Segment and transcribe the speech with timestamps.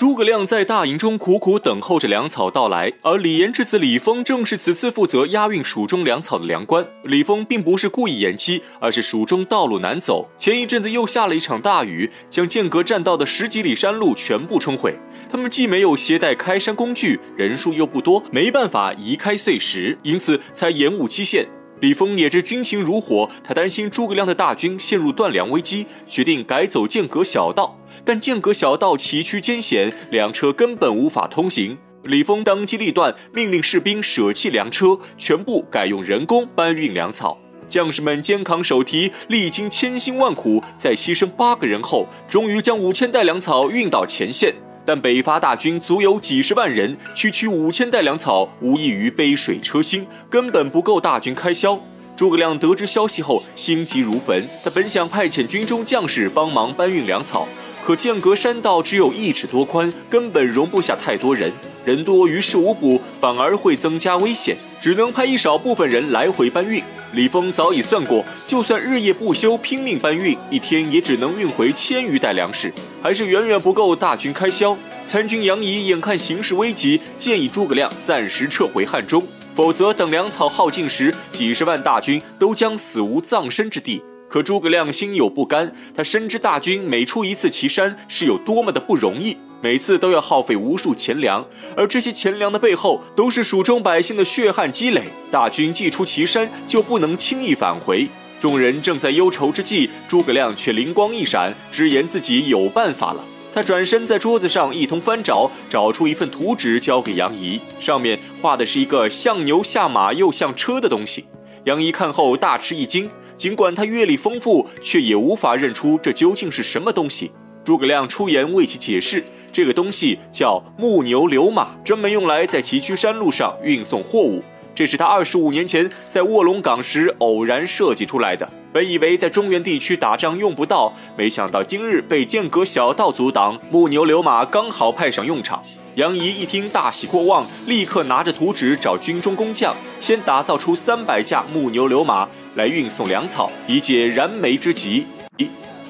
[0.00, 6.82] 诸葛亮在大营中苦苦等候着粮草到来，而李严之子李丰正是此次负责押运蜀中粮草的粮官。
[7.04, 14.98] 李丰并不是故意延期，而是蜀中道路难走，前一阵子又下了一场大雨，将间隔栈道的十几里山路全部冲毁。
[15.30, 21.44] 他们既没有携带开山工具，人数又不多，没办法移开碎石，因此才延误期限。
[21.80, 27.76] 李丰也知军情如火，他担心诸葛亮的大军陷入断粮危机，决定改走间隔小道。
[28.04, 31.78] 但间隔小道崎岖艰险，两车根本无法通行。
[32.04, 37.38] 李丰当机立断，命令士兵舍弃粮车，全部改用人工搬运粮草。
[37.68, 44.54] 将士们肩扛手提，历经千辛万苦，在牺牲八个人后，终于将五千袋粮草运到前线。
[44.84, 51.78] 但北伐大军足有几十万人，区区五千袋粮草，无异于杯水车薪，根本不够大军开销。
[52.16, 54.48] 诸葛亮得知消息后，心急如焚。
[54.64, 57.46] 他本想派遣军中将士帮忙搬运粮草。
[57.84, 61.50] 可间隔山道只有一尺多宽，根本容不下太多人，
[61.84, 66.82] 人多于事无补，反而会增加危险，只能派一少部分人来回搬运。
[67.12, 74.76] 李峰早已算过，就算日夜不休拼命搬运，一天也只能运回千余袋粮食，还是远远不够大军开销。
[75.06, 84.00] 参军杨仪眼看形势危急，建议诸葛亮暂时撤回汉中，否则等粮草耗尽时，几十万大军都将死无葬身之地。
[84.30, 91.44] 可诸葛亮心有不甘，他深知大军每出一次祁山是有多么的不容易，每次都要耗费无数钱粮，
[91.76, 95.02] 而这些钱粮的背后都是蜀中百姓的血汗积累。
[95.32, 98.06] 大军既出祁山，就不能轻易返回。
[98.38, 103.24] 众人正在忧愁之际，诸葛亮却灵光一闪，直言自己有办法了。
[103.52, 111.24] 他转身在桌子上一通翻找，找出一份图纸交给杨仪，上面画的是一个像牛下马又像车的东西。
[111.64, 113.10] 杨仪看后大吃一惊。
[113.40, 117.32] 尽管他阅历丰富，却也无法认出这究竟是什么东西。
[117.64, 124.42] 诸葛亮出言为其解释，这个东西叫木牛流马，专门用来在崎岖山路上运送货物。
[124.74, 128.46] 这是他二十五年前在卧龙岗时偶然设计出来的。
[128.74, 135.64] 本以为在中原地区打仗用不到，没想到今日被间隔小道阻挡，木牛流马刚好派上用场。
[135.96, 142.28] 杨仪一听大喜过望，立刻拿着图纸找军中工匠，先打造出三百架木牛流马。
[142.56, 145.06] 来运送粮草，以解燃眉之急。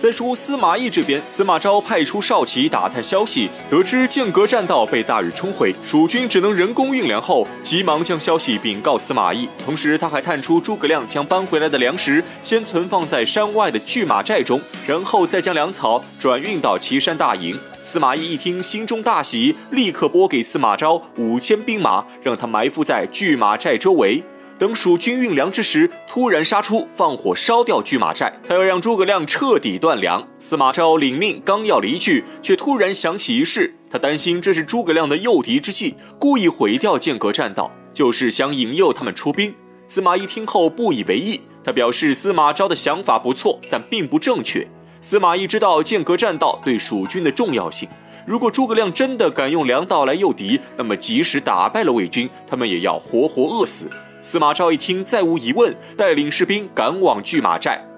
[0.01, 9.47] 再说司马懿这边，司马昭派出少奇打探消息，得知间隔栈道被大雨冲毁，蜀军只能人工运粮后，急忙将消息禀告司马懿。
[9.63, 17.55] 同时，他还探出诸葛亮将搬回来的粮食先存放在山外的拒马寨中，然后再将粮草转运到岐山大营。
[17.83, 24.25] 司马懿一听，心中大喜，立刻拨给司马昭五千兵马，让他埋伏在拒马寨周围。
[24.61, 28.31] 等蜀军运粮之时，突然杀出，放火烧掉拒马寨。
[28.47, 30.23] 他要让诸葛亮彻底断粮。
[30.39, 33.75] 司马昭领命，刚要离去，却突然想起一事。
[33.89, 39.55] 他担心这是诸葛亮的诱敌之计，故意毁掉间隔栈道，就是想引诱他们出兵。
[39.89, 44.69] 司马懿听后不以为意，他表示司马昭的想法不错，但并不正确。
[45.01, 47.89] 司马懿知道间隔栈道对蜀军的重要性，
[48.27, 53.89] 如果诸葛亮真的敢用粮道来诱敌，那么即使打败了魏军，他们也要活活饿死。
[54.23, 57.90] 司马昭一听，再无疑问，带领士兵赶往拒马寨。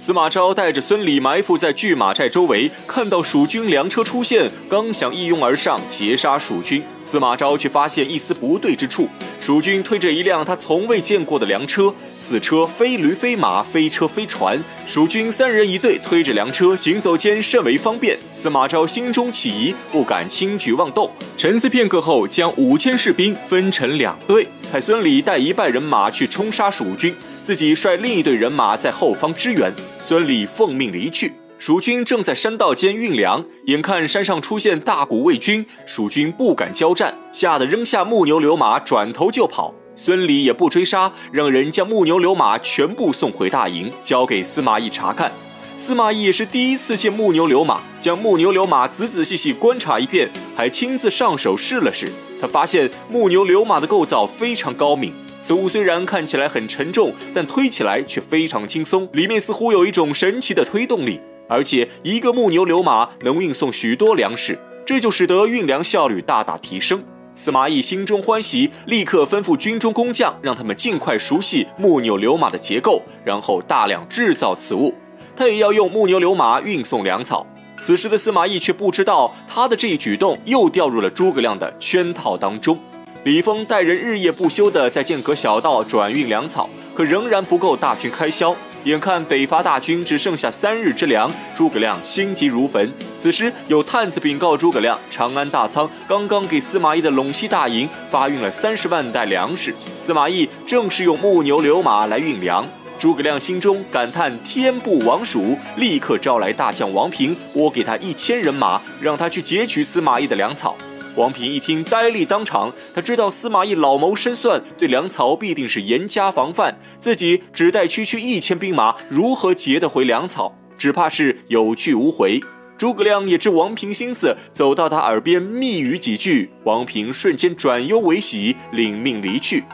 [0.00, 9.08] 司马昭带着孙礼埋伏在拒马寨周围，看到蜀军粮车出现，刚想一拥而上截杀蜀军，司马昭却发现一丝不对之处。
[9.40, 14.56] 蜀军推着一辆他从未见过的粮车，此车非驴非马，非车非船。
[14.86, 18.16] 蜀军三人一队推着粮车，行走间甚为方便。
[18.32, 21.10] 司马昭心中起疑，不敢轻举妄动。
[21.36, 27.12] 沉思片刻后，将五千士兵分成两队，派孙礼带一半人马去冲杀蜀军。
[27.48, 29.72] 自己率另一队人马在后方支援，
[30.06, 31.32] 孙礼奉命离去。
[31.58, 39.72] 蜀军正在山道间运粮，眼看山上出现大股魏军，蜀军不敢交战，吓得扔下木牛流马，转头就跑。
[39.96, 45.32] 孙礼也不追杀，让人将木牛流马全部送回大营，交给司马懿查看。
[45.78, 52.12] 司马懿也是第一次见木牛流马，将木牛流马仔仔细细观察一遍，还亲自上手试了试。
[52.38, 55.14] 他发现木牛流马的构造非常高明。
[55.40, 67.02] 此物虽然看起来很沉重，但推起来却非常轻松，里面似乎有一种神奇的推动力，而且一个木牛流马能运送许多粮食，这就使得运粮效率大大提升。
[67.34, 74.92] 司马懿心中欢喜，立刻吩咐军中工匠，让他们尽快熟悉木牛流马的结构，然后大量制造此物。
[75.36, 77.46] 他也要用木牛流马运送粮草。
[77.80, 82.76] 此时的司马懿却不知道，他的这一举动又掉入了诸葛亮的圈套当中。
[83.24, 88.54] 李丰带人日夜不休地在间隔小道转运粮草，可仍然不够大军开销。
[88.84, 92.90] 眼看北伐大军只剩下三日之粮，诸葛亮心急如焚。
[93.20, 102.64] 此时有探子禀告诸葛亮，长安大仓刚刚给司马懿的陇西大营发运了三十万袋粮食，司马懿正是用木牛流马来运粮。
[103.00, 110.76] 诸葛亮心中感叹天不亡蜀，立刻招来大将王平，拨给他一千人马，让他去截取司马懿的粮草。
[111.16, 112.72] 王平一听，呆立当场。
[112.94, 120.54] 他知道司马懿老谋深算，对粮草必定是严加防范，自己只带区区一千兵马，如何劫得回粮草？
[120.76, 122.40] 只怕是有去无回。
[122.76, 129.64] 诸葛亮也知王平心思，走到他耳边密语几句，王平瞬间转忧为喜，领命离去。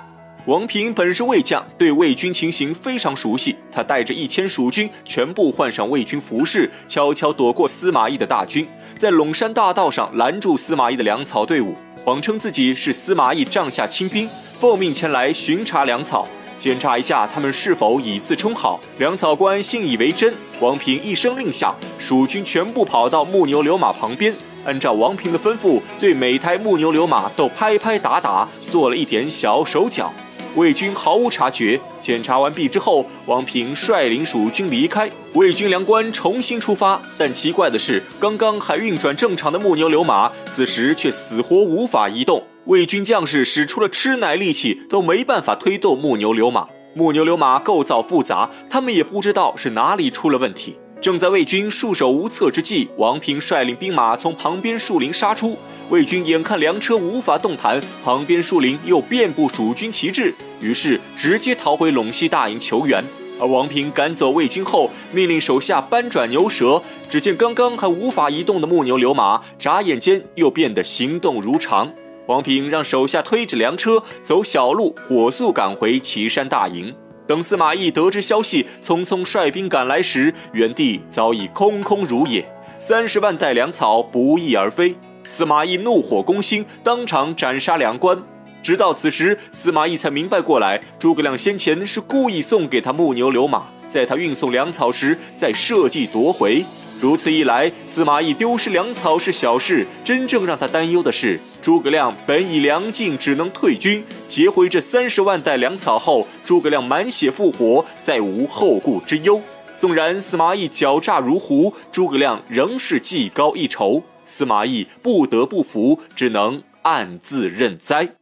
[0.46, 3.56] 王平本是魏将，对魏军情形非常熟悉。
[3.72, 8.66] 他带着一千蜀军，全部换上魏军服饰，悄悄躲过司马懿的大军，
[8.98, 11.74] 在陇山大道上拦住司马懿的粮草队伍，
[12.04, 14.28] 谎称自己是司马懿帐下亲兵，
[14.60, 16.26] 奉命前来巡查粮草，
[16.58, 18.80] 检查一下他们是否已自充好。
[18.98, 24.32] 粮草官信以为真，王平一声令下，蜀军全部跑到木牛流马旁边。
[24.64, 30.10] 按照王平的吩咐，对每台木牛流马都拍拍打打，做了一点小手脚。
[30.54, 31.80] 魏军毫无察觉。
[32.00, 37.00] 检查完毕之后，王平率领蜀军离开，魏军粮官重新出发。
[37.18, 42.42] 但奇怪的是，刚刚还运转正常的木牛流马，此时却死活无法移动。
[42.66, 46.66] 魏军将士使出了吃奶力气，都没办法推动木牛流马。
[46.94, 50.76] 木牛流马构造复杂，他们也不知道是哪里出了问题。
[51.00, 55.58] 正在魏军束手无策之际，王平率领兵马从旁边树林杀出。
[55.90, 63.04] 魏军眼看粮车无法动弹，旁边树林又遍布蜀军旗帜，于是直接逃回陇西大营求援。
[63.38, 66.80] 而王平赶走魏军后，命令手下搬转牛舌。
[67.08, 71.92] 只见刚刚还无法移动的木牛流马，眨眼间又变得行动如常。
[72.26, 76.94] 王平让手下推着粮车走小路，火速赶回岐山大营。
[77.26, 82.46] 等司马懿得知消息，匆匆率兵赶来时，原地早已空空如也，
[82.78, 84.96] 三十万袋粮草不翼而飞。
[85.26, 88.22] 司马懿怒火攻心，当场斩杀两官。
[88.62, 96.64] 直到此时，司马懿才明白过来，诸葛亮先前是故意送给他木牛流马，在他运送粮草时再设计夺回。
[97.00, 104.02] 如此一来，司马懿丢失粮草是小事，真正让他担忧的是，诸葛亮本已粮尽，只能退军。
[104.28, 109.40] 劫回这三十万袋粮草后，诸葛亮满血复活，再无后顾之忧。
[109.76, 114.02] 纵然司马懿狡诈如狐，诸葛亮仍是技高一筹。
[114.24, 118.16] 司马懿不得不服，只能暗自认栽。